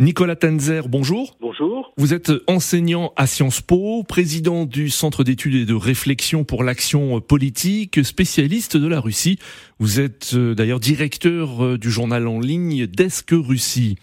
[0.00, 1.36] Nicolas Tenzer, bonjour.
[1.42, 1.92] Bonjour.
[1.98, 7.20] Vous êtes enseignant à Sciences Po, président du Centre d'études et de réflexion pour l'action
[7.20, 9.38] politique, spécialiste de la Russie.
[9.78, 13.96] Vous êtes euh, d'ailleurs directeur euh, du journal en ligne Desk Russie.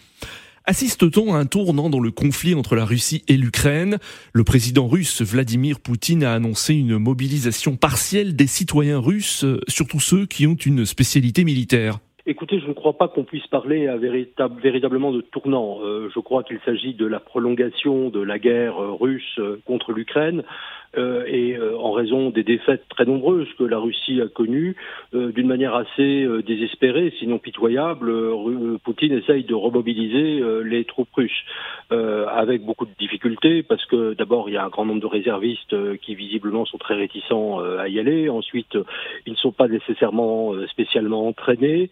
[0.66, 3.98] Assiste-t-on à un tournant dans le conflit entre la Russie et l'Ukraine?
[4.32, 9.98] Le président russe Vladimir Poutine a annoncé une mobilisation partielle des citoyens russes, euh, surtout
[9.98, 11.98] ceux qui ont une spécialité militaire.
[12.30, 15.78] Écoutez, je ne crois pas qu'on puisse parler véritablement de tournant.
[15.80, 19.92] Euh, je crois qu'il s'agit de la prolongation de la guerre euh, russe euh, contre
[19.92, 20.42] l'Ukraine
[20.96, 24.74] euh, et euh, en raison des défaites très nombreuses que la Russie a connues,
[25.14, 28.12] euh, d'une manière assez désespérée, sinon pitoyable,
[28.84, 31.44] Poutine essaye de remobiliser les troupes russes,
[31.90, 35.98] avec beaucoup de difficultés, parce que d'abord il y a un grand nombre de réservistes
[36.00, 38.76] qui visiblement sont très réticents à y aller, ensuite
[39.26, 41.90] ils ne sont pas nécessairement spécialement entraînés,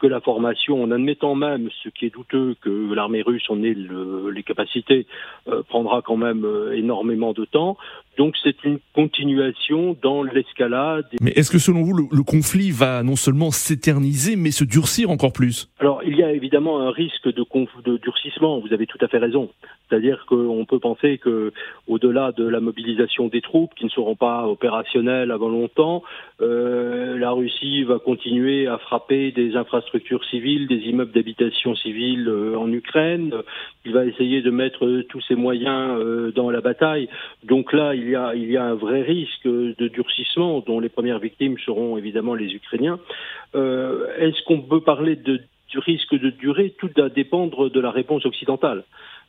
[0.00, 3.74] que la formation, en admettant même, ce qui est douteux, que l'armée russe en ait
[3.74, 5.06] le, les capacités,
[5.68, 7.76] prendra quand même énormément de temps.
[8.18, 11.06] Donc c'est une continuation dans l'escalade.
[11.20, 15.32] Mais est-ce que selon vous, le, conflit va non seulement s'éterniser, mais se durcir encore
[15.32, 15.70] plus?
[15.78, 17.44] Alors il y a évidemment un risque de,
[17.84, 19.50] de durcissement, vous avez tout à fait raison.
[19.88, 21.52] C'est-à-dire qu'on peut penser que,
[21.86, 26.02] au-delà de la mobilisation des troupes qui ne seront pas opérationnelles avant longtemps,
[26.40, 32.58] euh, la Russie va continuer à frapper des infrastructures civiles, des immeubles d'habitation civile euh,
[32.58, 33.32] en Ukraine.
[33.86, 37.08] Il va essayer de mettre tous ses moyens euh, dans la bataille.
[37.44, 41.56] Donc là, il il y a un vrai risque de durcissement, dont les premières victimes
[41.64, 42.98] seront évidemment les Ukrainiens.
[43.54, 45.40] Est-ce qu'on peut parler de
[45.76, 48.84] risque de durée, tout va dépendre de la réponse occidentale.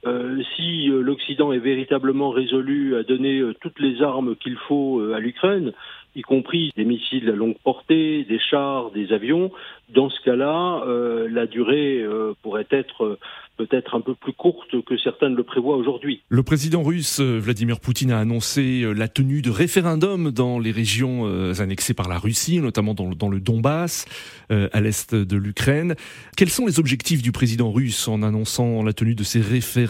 [0.05, 5.01] Euh, si euh, l'Occident est véritablement résolu à donner euh, toutes les armes qu'il faut
[5.13, 5.73] à l'Ukraine,
[6.15, 9.51] y compris des missiles à longue portée, des chars, des avions,
[9.93, 10.83] dans ce cas-là,
[11.29, 12.03] la durée
[12.41, 13.17] pourrait être
[13.57, 16.21] peut-être un peu plus courte que certains ne le prévoient aujourd'hui.
[16.29, 21.25] Le président russe Vladimir Poutine a annoncé la tenue de référendums dans les régions
[21.59, 24.05] annexées par la Russie, notamment dans, dans le Donbass,
[24.49, 25.95] à l'est de l'Ukraine.
[26.35, 29.88] Quels sont les objectifs du président russe en annonçant la tenue de ces référendums?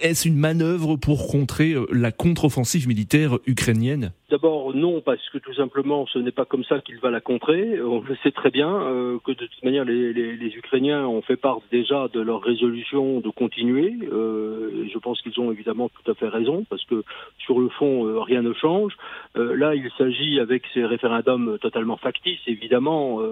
[0.00, 4.12] Est-ce une manœuvre pour contrer euh, la contre-offensive militaire ukrainienne?
[4.30, 7.80] D'abord, non, parce que tout simplement, ce n'est pas comme ça qu'il va la contrer.
[7.80, 11.22] On le sait très bien euh, que de toute manière, les, les, les, Ukrainiens ont
[11.22, 13.96] fait part déjà de leur résolution de continuer.
[14.12, 17.04] Euh, je pense qu'ils ont évidemment tout à fait raison, parce que
[17.38, 18.92] sur le fond, euh, rien ne change.
[19.38, 23.22] Euh, là, il s'agit, avec ces référendums totalement factices, évidemment,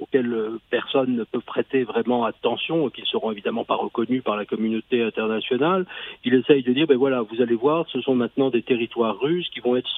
[0.00, 0.36] auxquels
[0.68, 4.44] personne ne peut prêter vraiment attention, et qui ne seront évidemment pas reconnus par la
[4.44, 5.86] communauté internationale,
[6.26, 9.48] il essaye de dire, ben voilà, vous allez voir, ce sont maintenant des territoires russes
[9.48, 9.88] qui vont être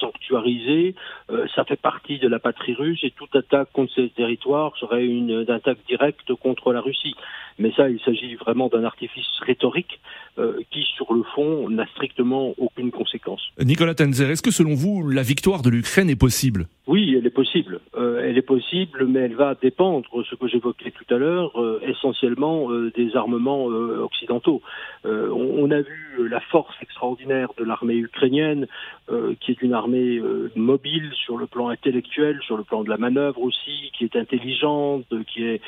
[1.31, 5.05] euh, ça fait partie de la patrie russe et toute attaque contre ces territoires serait
[5.05, 7.15] une attaque directe contre la Russie.
[7.57, 9.99] Mais ça, il s'agit vraiment d'un artifice rhétorique
[10.37, 13.41] euh, qui, sur le fond, n'a strictement aucune conséquence.
[13.59, 16.67] Nicolas Tenzer, est-ce que selon vous, la victoire de l'Ukraine est possible?
[16.85, 17.79] Oui, elle est possible.
[17.97, 21.53] Euh, elle est possible, mais elle va dépendre, ce que j'évoquais tout à l'heure,
[21.87, 24.61] essentiellement des armements occidentaux.
[25.05, 28.67] On, on, a vu la force extraordinaire de l'armée ukrainienne,
[29.39, 30.21] qui est une armée
[30.55, 35.05] mobile sur le plan intellectuel, sur le plan de la manœuvre aussi, qui est intelligente,
[35.27, 35.61] qui, est,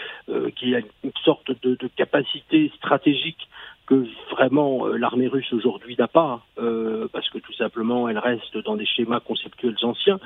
[0.56, 3.47] qui a une sorte de, capacité stratégique
[3.88, 8.57] que vraiment euh, l'armée russe aujourd'hui n'a pas, euh, parce que tout simplement elle reste
[8.57, 10.19] dans des schémas conceptuels anciens.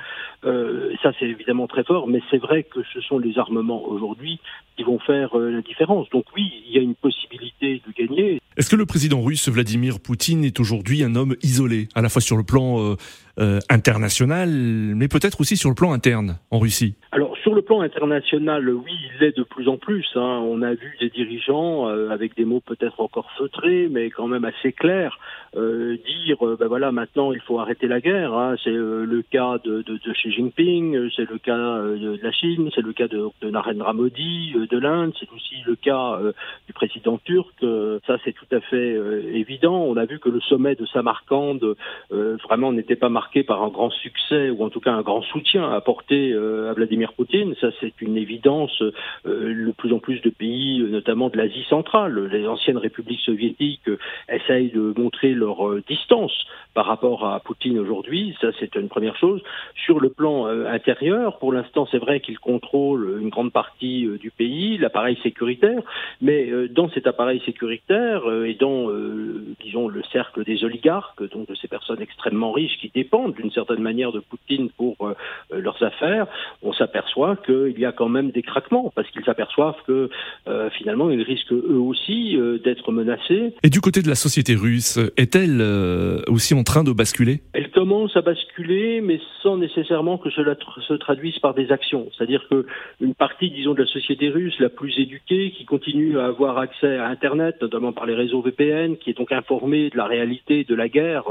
[0.43, 4.39] Euh, ça c'est évidemment très fort, mais c'est vrai que ce sont les armements aujourd'hui
[4.75, 6.09] qui vont faire euh, la différence.
[6.09, 8.40] Donc oui, il y a une possibilité de gagner.
[8.57, 12.21] Est-ce que le président russe Vladimir Poutine est aujourd'hui un homme isolé, à la fois
[12.21, 12.97] sur le plan
[13.39, 16.95] euh, international, mais peut-être aussi sur le plan interne en Russie?
[17.13, 20.05] Alors sur le plan international, oui, il l'est de plus en plus.
[20.15, 20.43] Hein.
[20.43, 24.43] On a vu des dirigeants euh, avec des mots peut-être encore feutrés, mais quand même
[24.43, 25.17] assez clairs,
[25.55, 28.33] euh, dire ben voilà maintenant il faut arrêter la guerre.
[28.33, 28.55] Hein.
[28.63, 29.81] C'est le cas de,
[30.11, 34.53] Xi Jinping, c'est le cas de la Chine, c'est le cas de, de Narendra Modi,
[34.69, 36.19] de l'Inde, c'est aussi le cas
[36.67, 37.55] du président turc.
[38.05, 38.97] ça c'est tout à fait
[39.33, 39.83] évident.
[39.83, 41.59] On a vu que le sommet de Samarkand
[42.09, 45.71] vraiment n'était pas marqué par un grand succès ou en tout cas un grand soutien
[45.71, 47.55] apporté euh, à Vladimir Poutine.
[47.59, 48.81] Ça, c'est une évidence.
[49.25, 53.87] Euh, de plus en plus de pays, notamment de l'Asie centrale, les anciennes républiques soviétiques,
[53.87, 53.97] euh,
[54.29, 56.33] essayent de montrer leur distance
[56.73, 58.35] par rapport à Poutine aujourd'hui.
[58.41, 59.41] Ça, c'est une première chose.
[59.85, 64.77] Sur le plan intérieur, pour l'instant, c'est vrai qu'il contrôle une grande partie du pays,
[64.77, 65.81] l'appareil sécuritaire,
[66.21, 68.89] mais dans cet appareil sécuritaire et dans,
[69.63, 73.81] disons, le cercle des oligarques, donc de ces personnes extrêmement riches qui dépendent d'une certaine
[73.81, 74.95] manière de Poutine pour
[75.51, 76.27] leurs affaires,
[76.61, 80.09] on s'aperçoit qu'il y a quand même des craquements, parce qu'ils s'aperçoivent que
[80.77, 83.53] finalement, ils risquent eux aussi d'être menacés.
[83.63, 85.61] Et du côté de la société russe, est-elle
[86.27, 87.41] aussi en train de basculer?
[87.81, 90.53] Commence à basculer, mais sans nécessairement que cela
[90.87, 92.09] se traduise par des actions.
[92.15, 96.59] C'est-à-dire qu'une partie, disons, de la société russe la plus éduquée, qui continue à avoir
[96.59, 100.63] accès à Internet, notamment par les réseaux VPN, qui est donc informée de la réalité
[100.63, 101.23] de la guerre,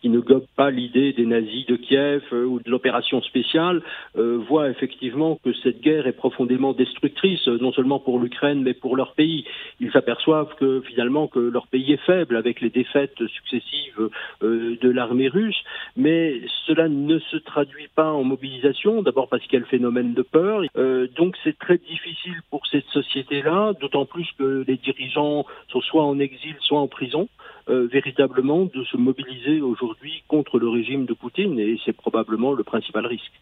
[0.00, 3.82] qui ne gobe pas l'idée des nazis de Kiev euh, ou de l'opération spéciale,
[4.16, 8.96] euh, voit effectivement que cette guerre est profondément destructrice, non seulement pour l'Ukraine, mais pour
[8.96, 9.44] leur pays.
[9.80, 14.08] Ils s'aperçoivent que finalement que leur pays est faible avec les défaites successives
[14.42, 15.62] euh, de l'armée russe,
[15.96, 20.14] mais cela ne se traduit pas en mobilisation, d'abord parce qu'il y a le phénomène
[20.14, 20.62] de peur.
[20.76, 26.04] Euh, donc c'est très difficile pour cette société-là, d'autant plus que les dirigeants sont soit
[26.04, 27.28] en exil, soit en prison,
[27.68, 32.64] euh, véritablement de se mobiliser aujourd'hui contre le régime de Poutine, et c'est probablement le
[32.64, 33.32] principal risque.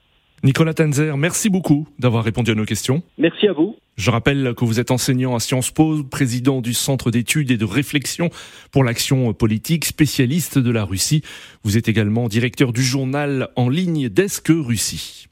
[0.45, 3.03] Nicolas Tanzer, merci beaucoup d'avoir répondu à nos questions.
[3.19, 3.77] Merci à vous.
[3.97, 7.65] Je rappelle que vous êtes enseignant à Sciences Po, président du Centre d'études et de
[7.65, 8.31] réflexion
[8.71, 11.23] pour l'action politique, spécialiste de la Russie.
[11.65, 15.27] Vous êtes également directeur du journal en ligne Desk Russie.